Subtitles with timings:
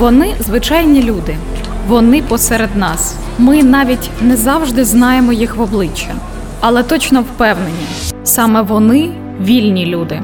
[0.00, 1.36] Вони звичайні люди,
[1.88, 3.16] вони посеред нас.
[3.38, 6.14] Ми навіть не завжди знаємо їх в обличчя,
[6.60, 7.86] але точно впевнені,
[8.24, 9.10] саме вони
[9.40, 10.22] вільні люди.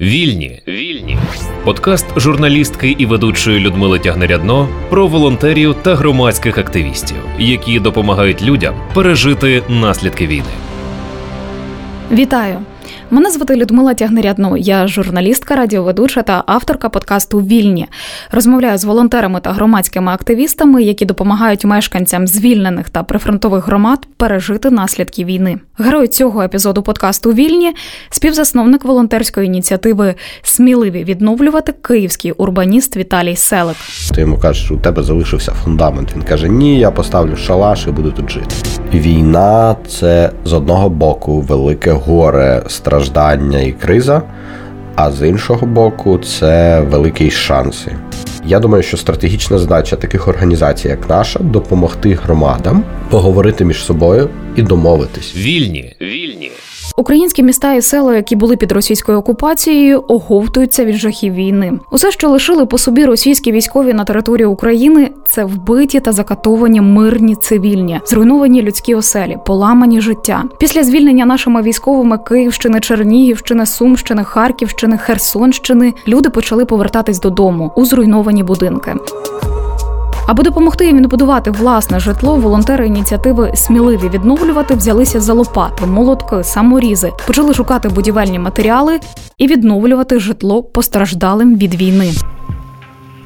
[0.00, 1.18] Вільні, вільні.
[1.64, 9.62] Подкаст журналістки і ведучої Людмили Тягнерядно про волонтерів та громадських активістів, які допомагають людям пережити
[9.68, 10.54] наслідки війни.
[12.12, 12.58] Вітаю!
[13.14, 14.56] Мене звати Людмила Тягнерядно.
[14.56, 17.86] Я журналістка, радіоведуча та авторка подкасту Вільні.
[18.32, 25.24] Розмовляю з волонтерами та громадськими активістами, які допомагають мешканцям звільнених та прифронтових громад пережити наслідки
[25.24, 25.58] війни.
[25.78, 27.72] Герой цього епізоду подкасту Вільні
[28.10, 33.76] співзасновник волонтерської ініціативи Сміливі відновлювати київський урбаніст Віталій Селик.
[34.14, 36.14] Ти йому кажеш, у тебе залишився фундамент.
[36.14, 38.54] Він каже: Ні, я поставлю шалаш і буду тут жити.
[38.94, 44.22] Війна це з одного боку велике горе страждання і криза,
[44.94, 47.96] а з іншого боку, це великі шанси.
[48.46, 54.62] Я думаю, що стратегічна задача таких організацій, як наша, допомогти громадам поговорити між собою і
[54.62, 55.36] домовитись.
[55.36, 56.50] Вільні, вільні.
[56.96, 61.72] Українські міста і села, які були під російською окупацією, оговтуються від жахів війни.
[61.90, 67.36] Усе, що лишили по собі російські військові на території України, це вбиті та закатовані мирні
[67.36, 70.44] цивільні, зруйновані людські оселі, поламані життя.
[70.58, 78.42] Після звільнення нашими військовими Київщини, Чернігівщини, Сумщини, Харківщини, Херсонщини люди почали повертатись додому у зруйновані
[78.42, 78.94] будинки.
[80.26, 87.12] Аби допомогти їм відбудувати власне житло, волонтери ініціативи сміливі відновлювати взялися за лопати, молотки, саморізи,
[87.26, 89.00] почали шукати будівельні матеріали
[89.38, 92.12] і відновлювати житло постраждалим від війни.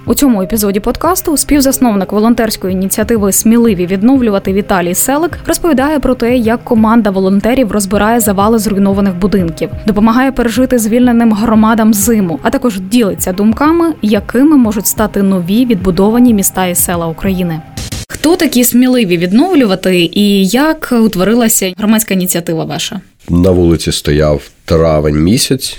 [0.09, 6.65] У цьому епізоді подкасту співзасновник волонтерської ініціативи Сміливі відновлювати Віталій Селик розповідає про те, як
[6.65, 13.95] команда волонтерів розбирає завали зруйнованих будинків, допомагає пережити звільненим громадам зиму, а також ділиться думками,
[14.03, 17.61] якими можуть стати нові відбудовані міста і села України.
[18.09, 23.01] Хто такі сміливі відновлювати і як утворилася громадська ініціатива ваша?
[23.29, 25.79] На вулиці стояв травень місяць.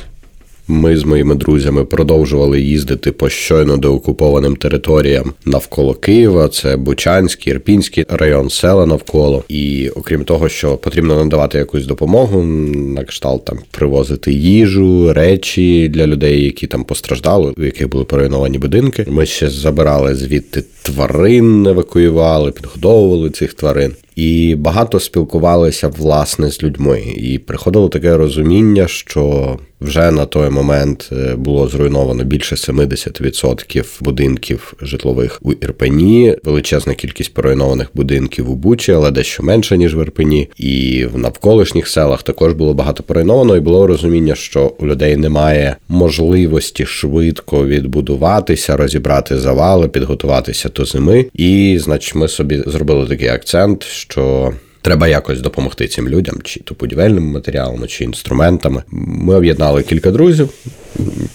[0.72, 6.47] Ми з моїми друзями продовжували їздити по щойно деокупованим територіям навколо Києва.
[6.47, 9.44] Це Бучанський, Ірпінський район, села навколо.
[9.47, 16.07] І окрім того, що потрібно надавати якусь допомогу, на кшталт там привозити їжу, речі для
[16.07, 19.06] людей, які там постраждали, у яких були поруйновані будинки.
[19.09, 23.91] Ми ще забирали звідти тварин, евакуювали, підгодовували цих тварин.
[24.16, 31.09] І багато спілкувалися власне з людьми, і приходило таке розуміння, що вже на той момент
[31.12, 38.91] е, було зруйновано більше 70% будинків житлових у Ірпені, величезна кількість поруйнованих будинків у Бучі,
[38.91, 40.50] але дещо менше ніж в Ірпені.
[40.57, 45.75] І в навколишніх селах також було багато поруйновано, і було розуміння, що у людей немає
[45.88, 51.25] можливості швидко відбудуватися, розібрати завали, підготуватися до зими.
[51.34, 56.75] І, значить, ми собі зробили такий акцент що треба якось допомогти цим людям, чи то
[56.79, 58.84] будівельними матеріалами, чи інструментами.
[58.91, 60.50] Ми об'єднали кілька друзів,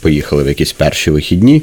[0.01, 1.63] поїхали в якісь перші вихідні.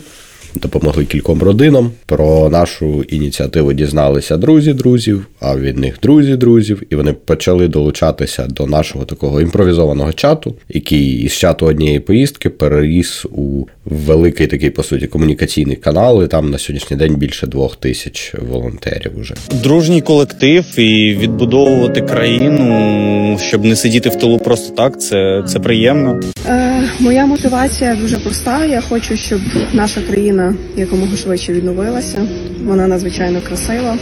[0.56, 1.91] Допомогли кільком родинам.
[2.06, 8.47] Про нашу ініціативу дізналися друзі друзів, а від них друзі друзів, і вони почали долучатися
[8.47, 14.84] до нашого такого імпровізованого чату, який із чату однієї поїздки переріс у великий такий по
[14.84, 16.24] суті комунікаційний канал.
[16.24, 19.12] і Там на сьогоднішній день більше двох тисяч волонтерів.
[19.19, 25.02] Уже дружній колектив і відбудовувати країну, щоб не сидіти в тилу просто так.
[25.02, 26.20] Це це приємно.
[26.47, 28.66] Е, Моя мотивація дуже проста.
[28.66, 29.40] Я хочу, щоб
[29.74, 32.28] наша країна якомога швидше відновилася.
[32.66, 33.97] Вона надзвичайно красива,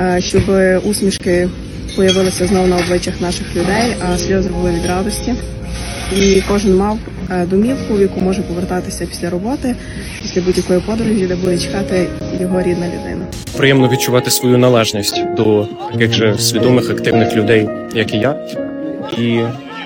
[0.00, 0.42] е, щоб
[0.84, 1.48] усмішки
[1.96, 5.34] появилися знову на обличчях наших людей, а сльози були від радості.
[6.16, 6.98] І кожен мав
[7.50, 9.74] домівку, в яку може повертатися після роботи,
[10.22, 12.06] після будь-якої подорожі, де буде чекати
[12.40, 13.26] його рідна людина.
[13.56, 18.36] Приємно відчувати свою належність до таких же свідомих активних людей, як і я,
[19.18, 19.40] і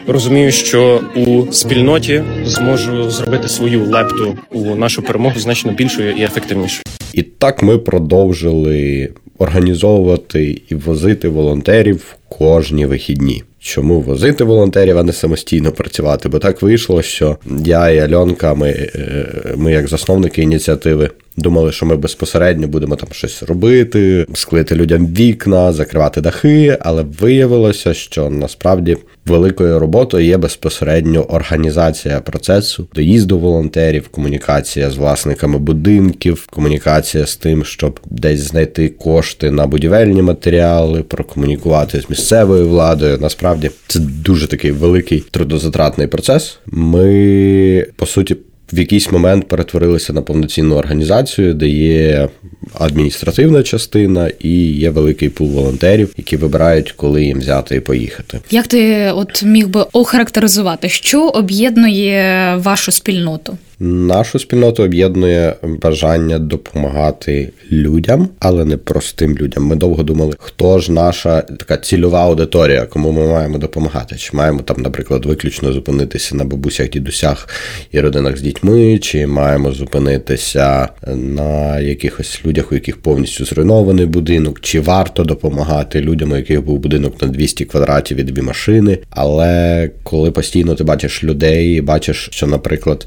[0.06, 6.82] розумію, що у спільноті зможу зробити свою лепту у нашу перемогу значно більшою і ефективнішою.
[7.12, 9.08] І так ми продовжили
[9.38, 13.42] організовувати і возити волонтерів кожні вихідні.
[13.60, 16.28] Чому возити волонтерів, а не самостійно працювати?
[16.28, 19.26] Бо так вийшло, що я і Альонка, ми, е,
[19.56, 25.72] ми як засновники ініціативи, думали, що ми безпосередньо будемо там щось робити, склити людям вікна,
[25.72, 28.96] закривати дахи, але виявилося, що насправді
[29.26, 37.64] великою роботою є безпосередньо організація процесу, доїзду волонтерів, комунікація з власниками будинків, комунікація з тим,
[37.64, 43.18] щоб десь знайти кошти на будівельні матеріали, прокомунікувати з місцевою владою.
[43.20, 46.58] Насправді це дуже такий великий трудозатратний процес.
[46.66, 48.36] Ми по суті
[48.72, 52.28] в якийсь момент перетворилися на повноцінну організацію, де є
[52.74, 58.40] адміністративна частина і є великий пул волонтерів, які вибирають, коли їм взяти і поїхати.
[58.50, 63.58] Як ти от міг би охарактеризувати, що об'єднує вашу спільноту?
[63.80, 69.64] Нашу спільноту об'єднує бажання допомагати людям, але не простим людям.
[69.64, 74.16] Ми довго думали, хто ж наша така цільова аудиторія, кому ми маємо допомагати.
[74.16, 77.48] Чи маємо там, наприклад, виключно зупинитися на бабусях, дідусях
[77.92, 84.60] і родинах з дітьми, чи маємо зупинитися на якихось людях, у яких повністю зруйнований будинок,
[84.60, 88.98] чи варто допомагати людям, у яких був будинок на 200 квадратів і дві машини.
[89.10, 93.06] Але коли постійно ти бачиш людей, бачиш, що, наприклад.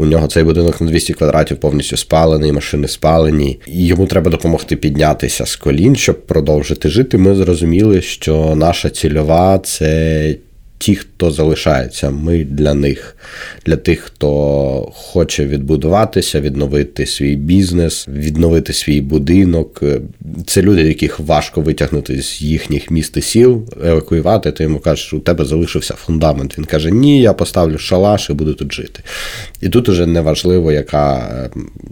[0.00, 4.76] У нього цей будинок на 200 квадратів повністю спалений, машини спалені, і йому треба допомогти
[4.76, 7.18] піднятися з колін, щоб продовжити жити.
[7.18, 10.34] Ми зрозуміли, що наша цільова це
[10.78, 12.10] ті, хто залишається.
[12.10, 13.16] Ми для них,
[13.66, 19.82] для тих, хто хоче відбудуватися, відновити свій бізнес, відновити свій будинок.
[20.46, 24.52] Це люди, яких важко витягнути з їхніх міст і сіл, евакуювати.
[24.52, 26.58] Ти йому кажеш, у тебе залишився фундамент.
[26.58, 29.02] Він каже: Ні, я поставлю шалаш і буду тут жити.
[29.60, 31.28] І тут уже не важливо, яка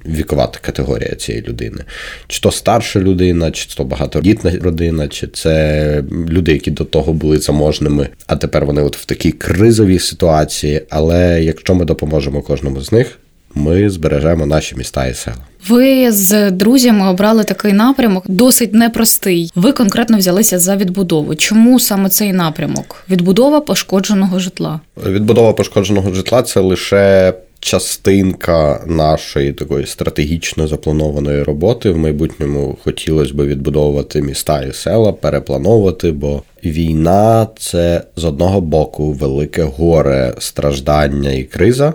[0.07, 1.85] вікова категорія цієї людини.
[2.29, 7.39] Чи то старша людина, чи то багатодітна родина, чи це люди, які до того були
[7.39, 10.83] заможними, а тепер вони от в такій кризовій ситуації.
[10.91, 13.19] Але якщо ми допоможемо кожному з них,
[13.55, 15.37] ми збережемо наші міста і села.
[15.69, 19.51] Ви з друзями обрали такий напрямок, досить непростий.
[19.55, 21.35] Ви конкретно взялися за відбудову.
[21.35, 23.05] Чому саме цей напрямок?
[23.11, 24.81] Відбудова пошкодженого житла.
[25.07, 27.35] Відбудова пошкодженого житла це лише
[27.67, 31.91] частинка нашої такої стратегічно запланованої роботи.
[31.91, 39.13] В майбутньому хотілося б відбудовувати міста і села, переплановувати, бо війна це з одного боку
[39.13, 41.95] велике горе страждання і криза,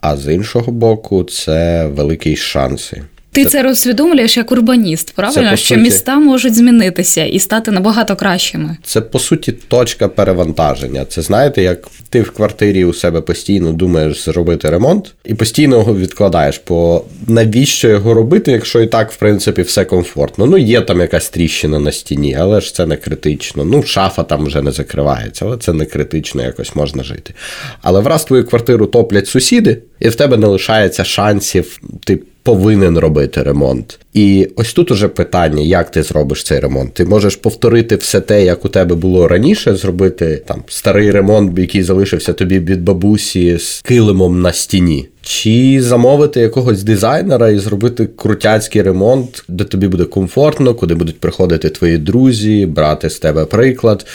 [0.00, 3.02] а з іншого боку, це великі шанси.
[3.32, 5.50] Ти це, розсвідомлюєш як урбаніст, правильно?
[5.50, 8.76] Це, що суті, міста можуть змінитися і стати набагато кращими.
[8.84, 11.04] Це по суті точка перевантаження.
[11.04, 15.96] Це знаєте, як ти в квартирі у себе постійно думаєш зробити ремонт і постійно його
[15.96, 16.60] відкладаєш.
[16.68, 20.46] Бо навіщо його робити, якщо і так, в принципі, все комфортно?
[20.46, 23.64] Ну, є там якась тріщина на стіні, але ж це не критично.
[23.64, 27.34] Ну, шафа там вже не закривається, але це не критично, якось можна жити.
[27.82, 33.42] Але враз твою квартиру топлять сусіди, і в тебе не лишається шансів, ти повинен робити
[33.42, 33.98] ремонт.
[34.14, 36.94] І ось тут уже питання, як ти зробиш цей ремонт.
[36.94, 41.82] Ти можеш повторити все те, як у тебе було раніше, зробити там старий ремонт, який
[41.82, 45.08] залишився тобі від бабусі з килимом на стіні.
[45.22, 51.70] Чи замовити якогось дизайнера і зробити крутяцький ремонт, де тобі буде комфортно, куди будуть приходити
[51.70, 54.06] твої друзі, брати з тебе приклад.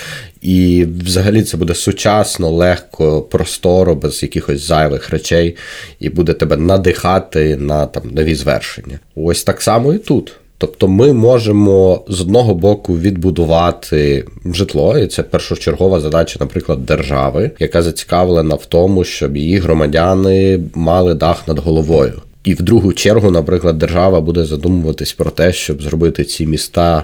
[0.42, 5.56] І взагалі це буде сучасно, легко, просторо, без якихось зайвих речей,
[6.00, 9.00] і буде тебе надихати на там нові звершення.
[9.16, 10.34] Ось так само і тут.
[10.58, 17.82] Тобто ми можемо з одного боку відбудувати житло, і це першочергова задача, наприклад, держави, яка
[17.82, 22.22] зацікавлена в тому, щоб її громадяни мали дах над головою.
[22.46, 27.04] І в другу чергу, наприклад, держава буде задумуватись про те, щоб зробити ці міста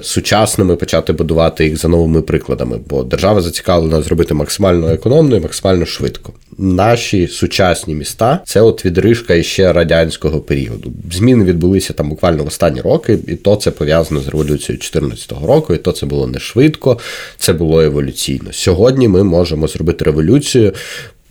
[0.00, 2.80] сучасними, почати будувати їх за новими прикладами.
[2.88, 6.32] Бо держава зацікавлена зробити максимально економно і максимально швидко.
[6.58, 10.92] Наші сучасні міста це от відрижка іще радянського періоду.
[11.12, 15.74] Зміни відбулися там буквально в останні роки, і то це пов'язано з революцією 2014 року,
[15.74, 16.98] і то це було не швидко,
[17.38, 18.52] це було еволюційно.
[18.52, 20.72] Сьогодні ми можемо зробити революцію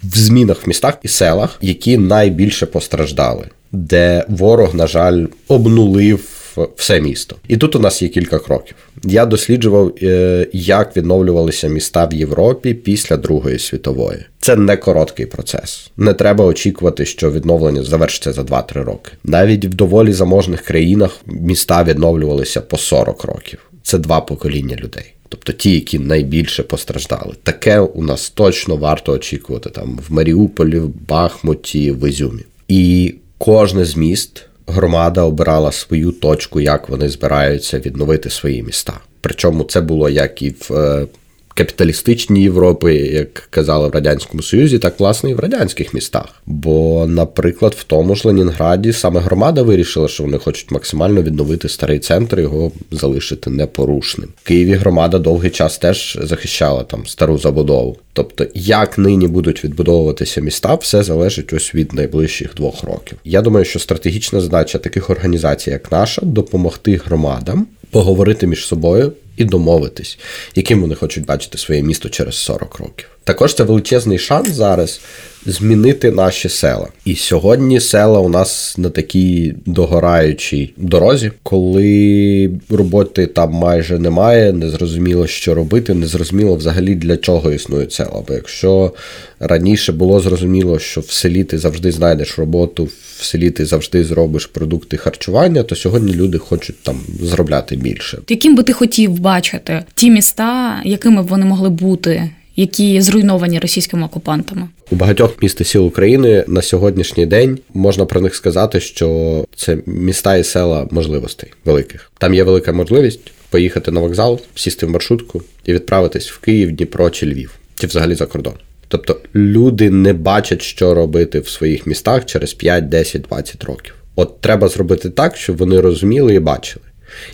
[0.03, 6.29] в змінах в містах і селах, які найбільше постраждали, де ворог, на жаль, обнулив
[6.75, 7.35] все місто.
[7.47, 8.75] І тут у нас є кілька кроків.
[9.03, 14.25] Я досліджував, е, як відновлювалися міста в Європі після Другої світової.
[14.39, 15.91] Це не короткий процес.
[15.97, 19.11] Не треба очікувати, що відновлення завершиться за 2-3 роки.
[19.23, 23.59] Навіть в доволі заможних країнах міста відновлювалися по 40 років.
[23.83, 25.13] Це два покоління людей.
[25.33, 27.33] Тобто ті, які найбільше постраждали.
[27.43, 32.41] Таке у нас точно варто очікувати там в Маріуполі, в Бахмуті, в Ізюмі.
[32.67, 38.99] І кожне з міст громада обирала свою точку, як вони збираються відновити свої міста.
[39.21, 41.07] Причому це було як і в
[41.53, 46.25] капіталістичній Європи, як казали в радянському Союзі, так власне і в радянських містах.
[46.45, 51.99] Бо, наприклад, в тому ж Ленінграді саме громада вирішила, що вони хочуть максимально відновити старий
[51.99, 54.29] центр, його залишити непорушним.
[54.43, 57.97] В Києві громада довгий час теж захищала там стару забудову.
[58.13, 63.17] Тобто, як нині будуть відбудовуватися міста, все залежить ось від найближчих двох років.
[63.23, 69.45] Я думаю, що стратегічна задача таких організацій, як наша, допомогти громадам поговорити між собою, і
[69.45, 70.19] домовитись,
[70.55, 73.09] яким вони хочуть бачити своє місто через 40 років.
[73.23, 75.01] Також це величезний шанс зараз
[75.45, 76.87] змінити наші села.
[77.05, 84.69] І сьогодні села у нас на такій догораючій дорозі, коли роботи там майже немає, не
[84.69, 88.23] зрозуміло, що робити, не зрозуміло взагалі для чого існують села.
[88.27, 88.93] Бо якщо
[89.39, 94.45] раніше було зрозуміло, що в селі ти завжди знайдеш роботу, в селі ти завжди зробиш
[94.45, 98.19] продукти харчування, то сьогодні люди хочуть там зробляти більше.
[98.29, 102.29] Яким би ти хотів бачити ті міста, якими б вони могли бути?
[102.55, 108.21] Які зруйновані російськими окупантами у багатьох міст і сіл України на сьогоднішній день можна про
[108.21, 112.11] них сказати, що це міста і села можливостей великих.
[112.17, 117.09] Там є велика можливість поїхати на вокзал, сісти в маршрутку і відправитись в Київ, Дніпро
[117.09, 118.53] чи Львів, чи взагалі за кордон.
[118.87, 123.95] Тобто люди не бачать, що робити в своїх містах через 5, 10, 20 років.
[124.15, 126.85] От треба зробити так, щоб вони розуміли і бачили.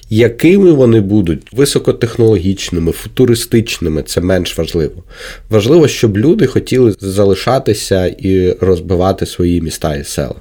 [0.10, 5.04] Якими вони будуть високотехнологічними, футуристичними, це менш важливо.
[5.50, 10.36] Важливо, щоб люди хотіли залишатися і розбивати свої міста і села.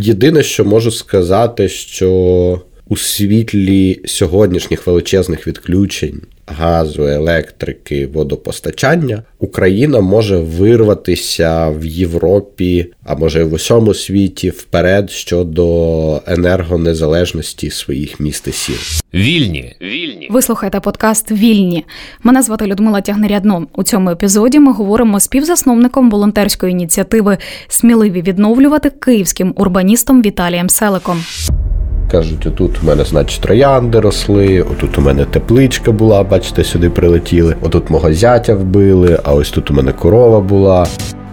[0.00, 10.36] Єдине, що можу сказати, що у світлі сьогоднішніх величезних відключень газу, електрики, водопостачання, Україна може
[10.36, 18.76] вирватися в Європі, а може в усьому світі вперед щодо енергонезалежності своїх міст і сіл.
[19.14, 20.28] Вільні, вільні.
[20.30, 21.84] Ви слухаєте подкаст Вільні.
[22.22, 23.66] Мене звати Людмила Тягнерядно.
[23.76, 27.38] У цьому епізоді ми говоримо з співзасновником волонтерської ініціативи
[27.68, 31.24] Сміливі відновлювати київським урбаністом Віталієм Селиком.
[32.10, 37.56] Кажуть, отут у мене, значить, троянди росли, отут у мене тепличка була, бачите, сюди прилетіли.
[37.62, 40.86] Отут мого зятя вбили, а ось тут у мене корова була.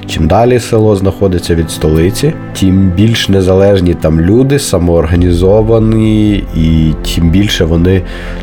[0.08, 7.66] Чим далі село знаходиться від столиці, тим більш незалежні там люди, самоорганізовані, і тим більше
[7.66, 8.02] вони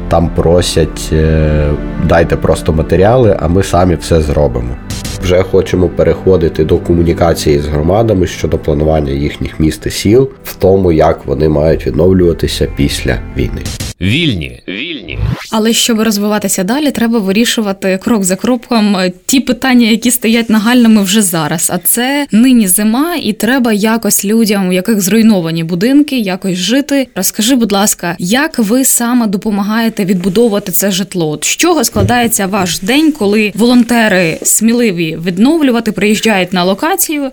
[0.08, 1.70] там просять е,
[2.08, 4.76] дайте просто матеріали, а ми самі все зробимо
[5.22, 10.92] вже хочемо переходити до комунікації з громадами щодо планування їхніх міст і сіл в тому,
[10.92, 13.62] як вони мають відновлюватися після війни.
[14.00, 15.18] Вільні, вільні.
[15.52, 21.22] Але щоб розвиватися далі, треба вирішувати крок за кроком ті питання, які стоять нагальними вже
[21.22, 21.70] зараз.
[21.74, 27.08] А це нині зима, і треба якось людям, у яких зруйновані будинки, якось жити.
[27.14, 31.30] Розкажи, будь ласка, як ви саме допомагаєте відбудовувати це житло?
[31.30, 37.30] От з чого складається ваш день, коли волонтери сміливі відновлювати, приїжджають на локацію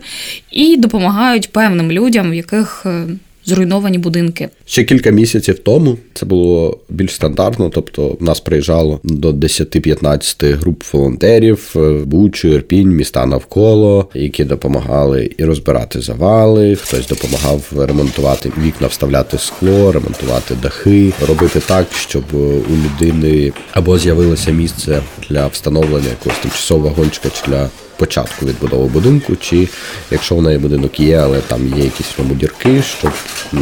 [0.51, 3.05] і допомагають певним людям, в яких е,
[3.47, 4.49] зруйновані будинки.
[4.65, 10.83] Ще кілька місяців тому це було більш стандартно, тобто в нас приїжджало до 10-15 груп
[10.93, 11.75] волонтерів
[12.05, 16.75] Бучу, Ірпінь, міста навколо, які допомагали і розбирати завали.
[16.75, 24.51] Хтось допомагав ремонтувати вікна, вставляти скло, ремонтувати дахи, робити так, щоб у людини або з'явилося
[24.51, 29.67] місце для встановлення якогось тимчасового вагончика чи для початку відбудови будинку, чи
[30.11, 33.11] якщо в неї будинок є, але там є якісь в ньому дірки, щоб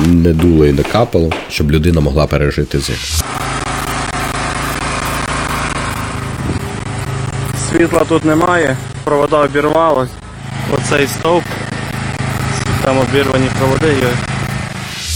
[0.08, 3.00] не дуло і не капало, щоб людина могла пережити зиму.
[7.72, 10.10] Світла тут немає, провода обірвалась.
[10.74, 11.46] Оцей стовп,
[12.84, 13.94] там обірвані проводи.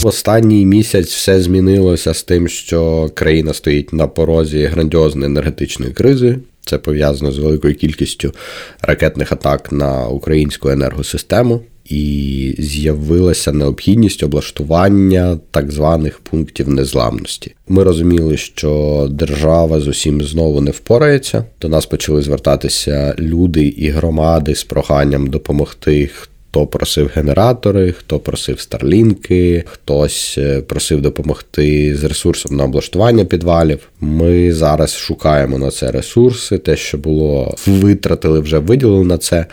[0.02, 6.38] В останній місяць все змінилося з тим, що країна стоїть на порозі грандіозної енергетичної кризи.
[6.70, 8.34] Це пов'язано з великою кількістю
[8.82, 11.60] ракетних атак на українську енергосистему.
[11.84, 17.54] І з'явилася необхідність облаштування так званих пунктів незламності.
[17.68, 21.44] Ми розуміли, що держава з усім знову не впорається.
[21.60, 26.10] До нас почали звертатися люди і громади з проханням допомогти
[26.50, 33.88] Хто просив генератори, хто просив старлінки, хтось е, просив допомогти з ресурсом на облаштування підвалів.
[34.00, 36.58] Ми зараз шукаємо на це ресурси.
[36.58, 39.46] Те, що було витратили, вже виділили на це.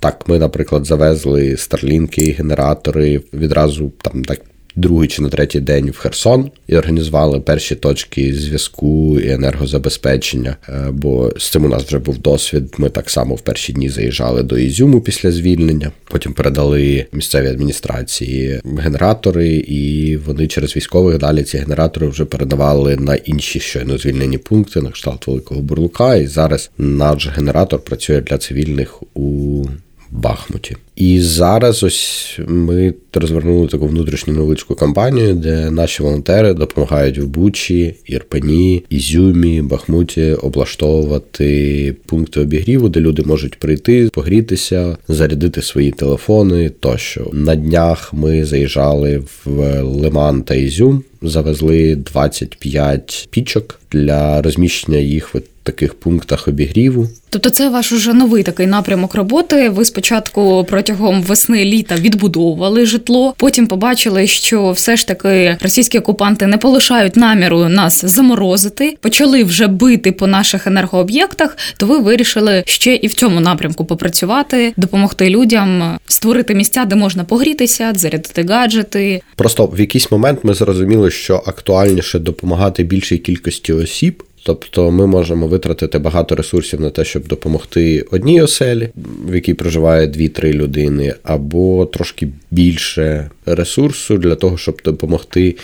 [0.00, 4.40] Так, ми, наприклад, завезли старлінки, генератори відразу там так
[4.78, 10.56] другий чи на третій день в Херсон і організували перші точки зв'язку і енергозабезпечення.
[10.68, 12.74] Е, бо з цим у нас вже був досвід.
[12.78, 15.92] Ми так само в перші дні заїжджали до Ізюму після звільнення.
[16.04, 23.14] Потім передали місцеві адміністрації генератори, і вони через військових далі ці генератори вже передавали на
[23.14, 26.16] інші щойно звільнені пункти на кшталт Великого Бурлука.
[26.16, 29.64] І зараз наш генератор працює для цивільних у
[30.10, 30.76] Бахмуті.
[30.96, 37.94] І зараз ось ми розвернули таку внутрішню невеличку кампанію, де наші волонтери допомагають в Бучі,
[38.06, 46.70] Ірпені, Ізюмі, Бахмуті облаштовувати пункти обігріву, де люди можуть прийти, погрітися, зарядити свої телефони.
[46.80, 55.34] Тощо на днях ми заїжджали в Лиман та Ізюм завезли 25 пічок для розміщення їх
[55.34, 57.08] в таких пунктах обігріву.
[57.30, 59.68] Тобто, це ваш уже новий такий напрямок роботи.
[59.68, 66.46] Ви спочатку протягом весни літа відбудовували житло, потім побачили, що все ж таки російські окупанти
[66.46, 71.56] не полишають наміру нас заморозити, почали вже бити по наших енергооб'єктах.
[71.76, 77.24] То ви вирішили ще і в цьому напрямку попрацювати, допомогти людям створити місця, де можна
[77.24, 79.22] погрітися, зарядити гаджети.
[79.36, 84.22] Просто в якийсь момент ми зрозуміли, що актуальніше допомагати більшій кількості осіб.
[84.42, 88.88] Тобто ми можемо витратити багато ресурсів на те, щоб допомогти одній оселі,
[89.28, 95.56] в якій проживає 2-3 людини, або трошки більше ресурсу для того, щоб допомогти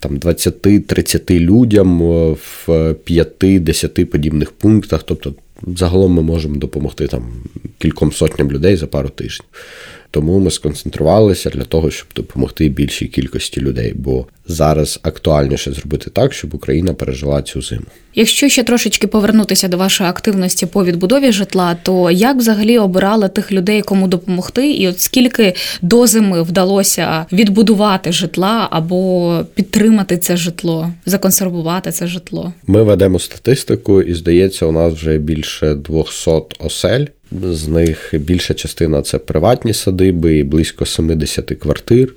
[0.00, 1.98] там 20-30 людям
[2.32, 5.02] в 5-10 подібних пунктах.
[5.02, 5.34] Тобто,
[5.76, 7.32] загалом ми можемо допомогти там
[7.78, 9.48] кільком сотням людей за пару тижнів.
[10.12, 16.32] Тому ми сконцентрувалися для того, щоб допомогти більшій кількості людей, бо зараз актуальніше зробити так,
[16.32, 17.82] щоб Україна пережила цю зиму.
[18.14, 23.52] Якщо ще трошечки повернутися до вашої активності по відбудові житла, то як взагалі обирали тих
[23.52, 30.92] людей, кому допомогти, і от скільки до зими вдалося відбудувати житла або підтримати це житло,
[31.06, 32.52] законсервувати це житло?
[32.66, 37.04] Ми ведемо статистику, і здається, у нас вже більше 200 осель.
[37.42, 42.14] З них більша частина це приватні садиби і близько 70 квартир.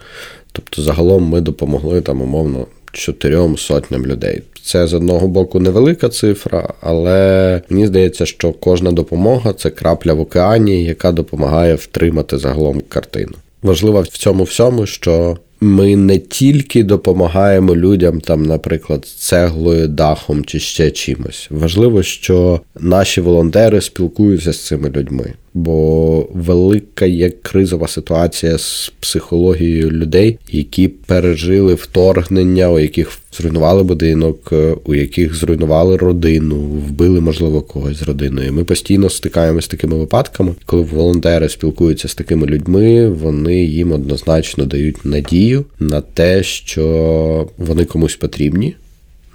[0.51, 4.41] Тобто, загалом ми допомогли там умовно чотирьом сотням людей.
[4.63, 10.19] Це з одного боку невелика цифра, але мені здається, що кожна допомога це крапля в
[10.19, 13.34] океані, яка допомагає втримати загалом картину.
[13.62, 20.60] Важливо в цьому всьому, що ми не тільки допомагаємо людям, там, наприклад, цеглою, дахом чи
[20.60, 21.48] ще чимось.
[21.52, 29.92] Важливо, що наші волонтери спілкуються з цими людьми, бо велика є кризова ситуація з психологією
[29.92, 34.54] людей, які пережили вторгнення, у яких зруйнували будинок,
[34.86, 38.54] у яких зруйнували родину, вбили, можливо, когось з родиною.
[38.54, 40.54] Ми постійно стикаємося з такими випадками.
[40.66, 47.86] Коли волонтери спілкуються з такими людьми, вони їм однозначно дають надію на те, що вони
[47.86, 48.76] комусь потрібні,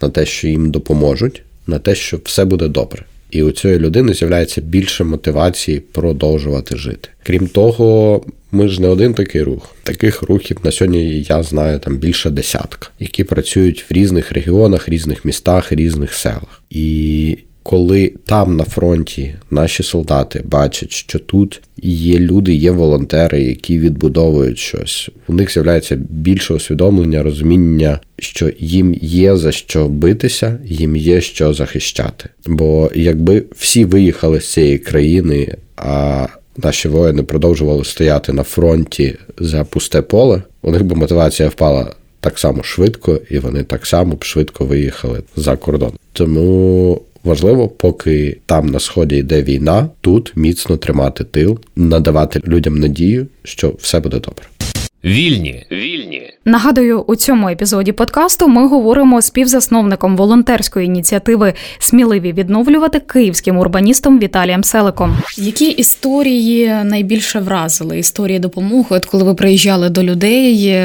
[0.03, 3.05] на те, що їм допоможуть, на те, що все буде добре.
[3.31, 7.09] І у цієї людини з'являється більше мотивації продовжувати жити.
[7.23, 9.75] Крім того, ми ж не один такий рух.
[9.83, 15.25] Таких рухів на сьогодні я знаю там більше десятка, які працюють в різних регіонах, різних
[15.25, 16.63] містах, різних селах.
[16.71, 23.79] І коли там на фронті наші солдати бачать, що тут є люди, є волонтери, які
[23.79, 30.97] відбудовують щось, у них з'являється більше усвідомлення, розуміння, що їм є за що битися, їм
[30.97, 32.29] є що захищати.
[32.47, 39.65] Бо якби всі виїхали з цієї країни, а наші воїни продовжували стояти на фронті за
[39.65, 41.95] пусте поле, у них би мотивація впала.
[42.23, 45.93] Так само швидко, і вони так само б швидко виїхали за кордон.
[46.13, 53.27] Тому Важливо, поки там на сході йде війна, тут міцно тримати тил, надавати людям надію,
[53.45, 54.45] що все буде добре.
[55.05, 56.31] Вільні, вільні.
[56.45, 64.19] Нагадую, у цьому епізоді подкасту ми говоримо з співзасновником волонтерської ініціативи Сміливі відновлювати київським урбаністом
[64.19, 65.19] Віталієм Селиком.
[65.37, 67.99] Які історії найбільше вразили?
[67.99, 68.87] Історії допомоги?
[68.91, 70.77] От коли ви приїжджали до людей,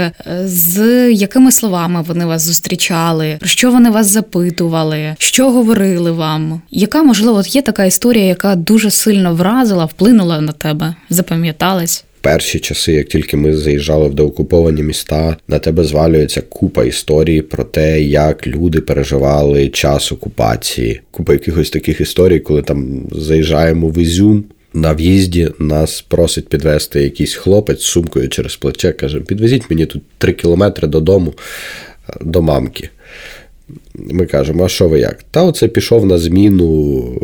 [0.43, 0.79] з
[1.11, 3.37] якими словами вони вас зустрічали?
[3.39, 5.15] Про що вони вас запитували?
[5.19, 6.61] Що говорили вам?
[6.71, 10.95] Яка можливо от є така історія, яка дуже сильно вразила, вплинула на тебе?
[11.09, 12.05] Запам'яталась?
[12.25, 17.63] Перші часи, як тільки ми заїжджали в деокуповані міста, на тебе звалюється купа історій про
[17.63, 21.01] те, як люди переживали час окупації.
[21.11, 24.43] Купа якихось таких історій, коли там заїжджаємо в Ізюм.
[24.73, 28.91] На в'їзді нас просить підвести якийсь хлопець з сумкою через плече.
[28.91, 31.33] Каже: підвезіть мені тут три кілометри додому
[32.21, 32.89] до мамки.
[33.95, 35.23] Ми кажемо, а що ви як?
[35.31, 37.21] Та оце пішов на зміну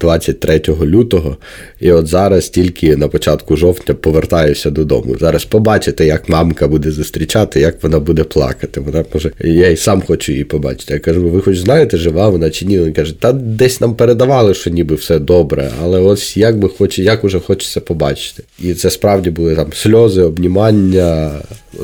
[0.00, 1.36] 23 лютого,
[1.80, 5.16] і от зараз тільки на початку жовтня повертаюся додому.
[5.20, 8.80] Зараз побачите, як мамка буде зустрічати, як вона буде плакати.
[8.80, 10.94] Вона каже, я й сам хочу її побачити.
[10.94, 12.80] Я кажу, ви хоч знаєте, жива вона чи ні?
[12.80, 17.02] Він каже, та десь нам передавали, що ніби все добре, але ось як би хоче,
[17.02, 18.42] як уже хочеться побачити.
[18.62, 21.32] І це справді були там сльози, обнімання,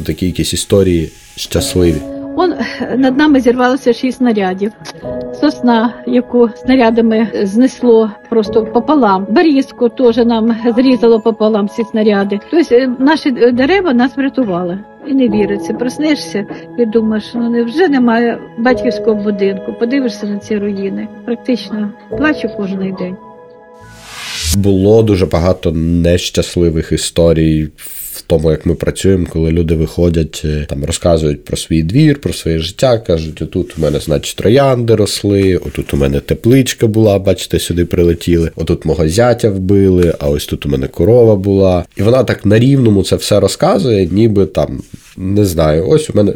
[0.04, 2.11] такі якісь історії щасливі.
[2.36, 2.54] Он
[2.96, 4.72] над нами зірвалося шість снарядів.
[5.40, 9.26] Сосна, яку снарядами знесло просто пополам.
[9.30, 12.40] Берізку теж нам зрізало пополам ці снаряди.
[12.50, 14.78] Тобто наші дерева нас врятували.
[15.06, 15.74] І не віриться.
[15.74, 16.46] Проснешся
[16.78, 19.72] і думаєш, ну невже немає батьківського будинку.
[19.80, 21.08] Подивишся на ці руїни.
[21.24, 23.16] Практично плачу кожен день.
[24.56, 27.68] Було дуже багато нещасливих історій
[28.12, 32.32] в тому, як ми працюємо, коли люди виходять, е, там розказують про свій двір, про
[32.32, 37.58] своє життя, кажуть: отут у мене, значить, троянди росли, отут у мене тепличка була, бачите,
[37.58, 41.84] сюди прилетіли, отут мого зятя вбили, а ось тут у мене корова була.
[41.96, 44.82] І вона так на рівному це все розказує, ніби там.
[45.16, 46.32] Не знаю, ось у мене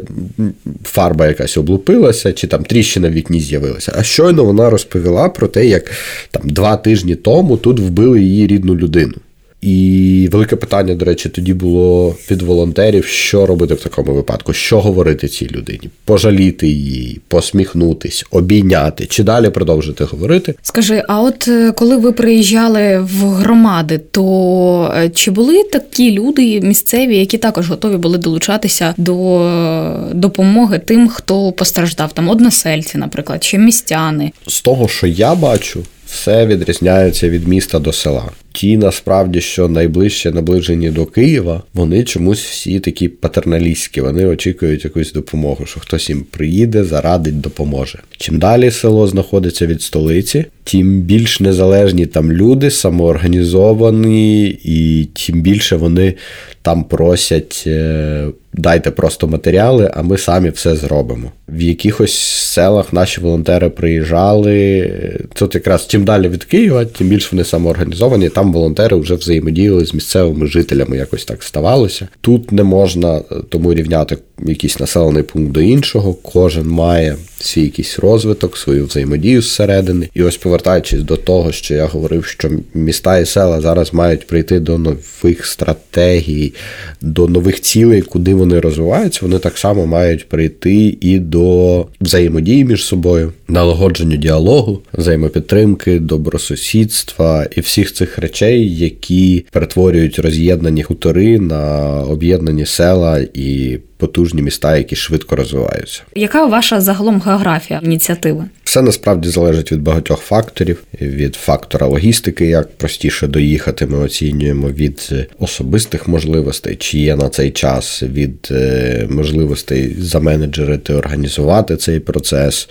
[0.83, 3.93] фарба якась облупилася, чи там тріщина в вікні з'явилася.
[3.95, 5.91] А щойно вона розповіла про те, як
[6.31, 9.13] там два тижні тому тут вбили її рідну людину.
[9.61, 14.81] І велике питання, до речі, тоді було від волонтерів, що робити в такому випадку, що
[14.81, 20.55] говорити цій людині, пожаліти її, посміхнутись, обійняти чи далі продовжити говорити.
[20.61, 26.61] Скажи, а от е, коли ви приїжджали в громади, то е, чи були такі люди
[26.61, 33.43] місцеві, які також готові були долучатися до е, допомоги тим, хто постраждав, там односельці, наприклад,
[33.43, 34.31] чи містяни?
[34.47, 38.23] З того, що я бачу, все відрізняється від міста до села.
[38.57, 44.01] Ті, насправді, що найближче наближені до Києва, вони чомусь всі такі патерналістські.
[44.01, 47.99] Вони очікують якусь допомогу, що хтось їм приїде, зарадить, допоможе.
[48.17, 55.75] Чим далі село знаходиться від столиці, тим більш незалежні там люди, самоорганізовані, і тим більше
[55.75, 56.13] вони
[56.61, 57.63] там просять.
[57.67, 61.31] Е, дайте просто матеріали, а ми самі все зробимо.
[61.49, 62.19] В якихось
[62.57, 64.91] селах наші волонтери приїжджали.
[65.33, 68.29] Тут якраз чим далі від Києва, тим більше вони самоорганізовані.
[68.29, 72.07] Там волонтери вже взаємодіяли з місцевими жителями, якось так ставалося.
[72.21, 76.13] Тут не можна тому рівняти якийсь населений пункт до іншого.
[76.13, 80.09] Кожен має свій якийсь розвиток, свою взаємодію зсередини.
[80.13, 84.59] І ось повертаючись до того, що я говорив, що міста і села зараз мають прийти
[84.59, 86.53] до нових стратегій,
[87.01, 92.85] до нових цілей, куди вони розвиваються, вони так само мають прийти і до взаємодії між
[92.85, 102.65] собою, налагодженню діалогу, взаємопідтримки, добросусідства і всіх цих речей, які перетворюють роз'єднані хутори на об'єднані
[102.65, 106.01] села і потужні міста, які швидко розвиваються.
[106.15, 108.43] Яка ваша загалом географія ініціативи?
[108.63, 115.27] Все насправді залежить від багатьох факторів: від фактора логістики, як простіше доїхати, ми оцінюємо від
[115.39, 122.69] особистих можливостей, чи є на цей час, від е, можливостей заменеджерити, організувати цей процес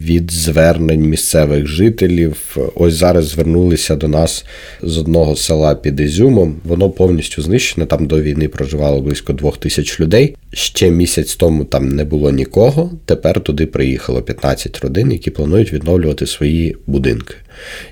[0.00, 2.56] від звернень місцевих жителів.
[2.74, 4.44] Ось зараз звернулися до нас
[4.82, 6.56] з одного села під Ізюмом.
[6.64, 7.86] Воно повністю знищене.
[7.86, 10.36] Там до війни проживало близько двох тисяч людей.
[10.52, 12.90] Ще місяць тому там не було нікого.
[13.04, 17.34] Тепер туди приїхало 15 родин, які планують відновлювати свої будинки.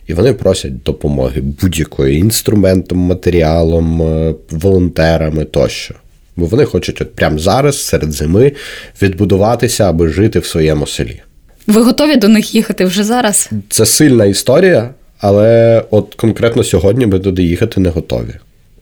[0.06, 5.94] І вони просять допомоги будь-якою інструментом, матеріалом, е, волонтерами тощо.
[6.36, 8.52] Бо вони хочуть от прямо зараз, серед зими,
[9.02, 11.20] відбудуватися, аби жити в своєму селі.
[11.68, 13.50] Ви готові до них їхати вже зараз?
[13.68, 18.35] Це сильна історія, але от конкретно сьогодні ми туди їхати не готові.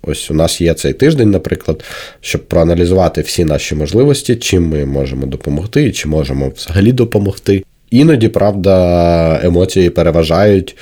[0.03, 1.85] Ось у нас є цей тиждень, наприклад,
[2.21, 7.65] щоб проаналізувати всі наші можливості, чим ми можемо допомогти і чи можемо взагалі допомогти.
[7.91, 10.77] Іноді, правда, емоції переважають.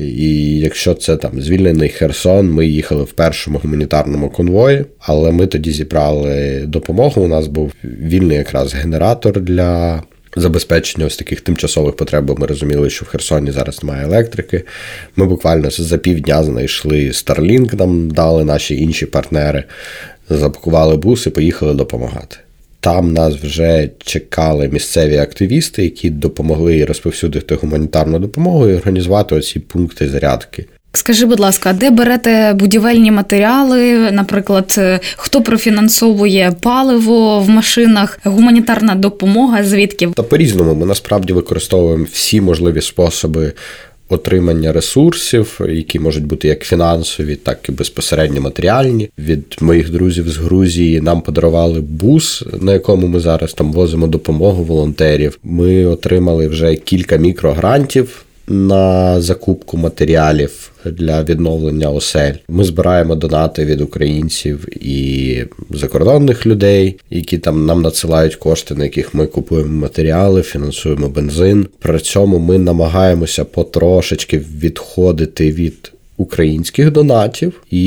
[0.00, 5.70] І якщо це там звільнений Херсон, ми їхали в першому гуманітарному конвої, але ми тоді
[5.70, 7.22] зібрали допомогу.
[7.22, 10.02] У нас був вільний якраз генератор для
[10.36, 12.38] забезпечення ось таких тимчасових потреб.
[12.40, 14.62] Ми розуміли, що в Херсоні зараз немає електрики.
[15.16, 19.64] Ми буквально за півдня знайшли Starlink, нам дали наші інші партнери,
[20.30, 22.36] запакували буси, поїхали допомагати.
[22.80, 30.08] Там нас вже чекали місцеві активісти, які допомогли розповсюдити гуманітарну допомогу і організувати оці пункти
[30.08, 30.66] зарядки.
[30.94, 34.10] Скажи, будь ласка, де берете будівельні матеріали?
[34.10, 39.64] Наприклад, е, хто профінансовує паливо в машинах, гуманітарна допомога?
[39.64, 43.52] Звідки та по різному ми насправді використовуємо всі можливі способи.
[44.08, 49.10] Отримання ресурсів, які можуть бути як фінансові, так і безпосередньо матеріальні.
[49.18, 54.64] Від моїх друзів з Грузії нам подарували бус, на якому ми зараз там возимо допомогу
[54.64, 55.38] волонтерів.
[55.42, 62.32] Ми отримали вже кілька мікрогрантів на закупку матеріалів для відновлення осель.
[62.48, 69.14] Ми збираємо донати від українців і закордонних людей, які там нам надсилають кошти, на яких
[69.14, 71.66] ми купуємо матеріали, фінансуємо бензин.
[71.78, 75.92] При цьому ми намагаємося потрошечки відходити від.
[76.16, 77.84] Українських донатів, і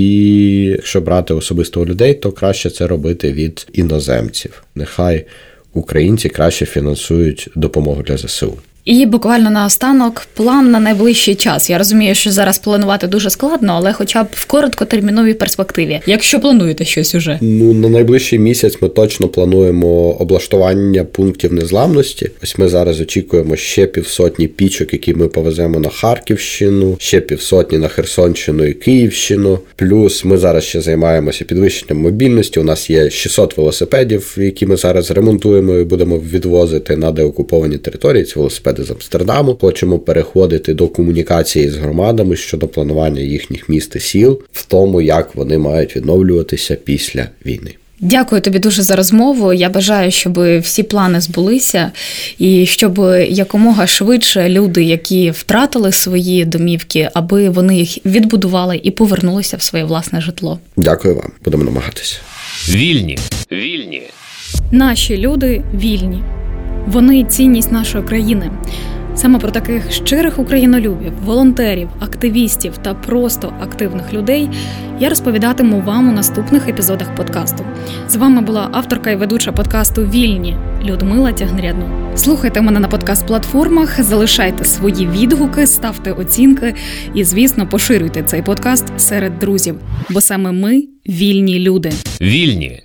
[0.63, 4.63] якщо брати особисто у людей, то краще це робити від іноземців.
[4.75, 5.25] Нехай
[5.73, 8.53] українці краще фінансують допомогу для ЗСУ.
[8.85, 11.69] І буквально наостанок план на найближчий час.
[11.69, 15.99] Я розумію, що зараз планувати дуже складно, але хоча б в короткотерміновій перспективі.
[16.05, 17.39] Якщо плануєте щось уже.
[17.41, 22.31] Ну на найближчий місяць ми точно плануємо облаштування пунктів незламності.
[22.43, 27.87] Ось ми зараз очікуємо ще півсотні пічок, які ми повеземо на Харківщину, ще півсотні на
[27.87, 29.59] Херсонщину і Київщину.
[29.75, 32.59] Плюс ми зараз ще займаємося підвищенням мобільності.
[32.59, 38.23] У нас є 600 велосипедів, які ми зараз ремонтуємо і будемо відвозити на деокуповані території.
[38.23, 39.57] Ці велосипеди з Амстердаму.
[39.61, 45.35] Хочемо переходити до комунікації з громадами щодо планування їхніх міст і сіл в тому, як
[45.35, 47.71] вони мають відновлюватися після війни.
[47.99, 49.53] Дякую тобі дуже за розмову.
[49.53, 51.91] Я бажаю, щоб всі плани збулися,
[52.37, 52.97] і щоб
[53.29, 59.85] якомога швидше люди, які втратили свої домівки, аби вони їх відбудували і повернулися в своє
[59.85, 60.59] власне житло.
[60.77, 62.17] Дякую вам, будемо намагатися.
[62.69, 63.17] Вільні,
[63.51, 64.01] вільні.
[64.71, 66.23] Наші люди вільні.
[66.87, 68.51] Вони цінність нашої країни.
[69.15, 74.49] Саме про таких щирих українолюбів, волонтерів, активістів та просто активних людей
[74.99, 77.65] я розповідатиму вам у наступних епізодах подкасту.
[78.07, 82.11] З вами була авторка і ведуча подкасту Вільні Людмила Тягнрядно.
[82.15, 86.75] Слухайте мене на подкаст-платформах, залишайте свої відгуки, ставте оцінки
[87.13, 89.75] і, звісно, поширюйте цей подкаст серед друзів,
[90.09, 91.91] бо саме ми вільні люди.
[92.21, 92.81] Вільні,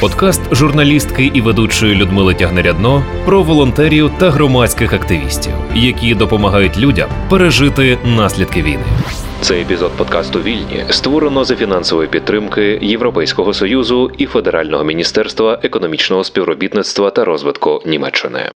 [0.00, 7.98] Подкаст журналістки і ведучої Людмили Тягнерядно про волонтерів та громадських активістів, які допомагають людям пережити
[8.04, 8.84] наслідки війни.
[9.40, 17.10] Цей епізод подкасту Вільні створено за фінансової підтримки Європейського союзу і Федерального міністерства економічного співробітництва
[17.10, 18.50] та розвитку Німеччини.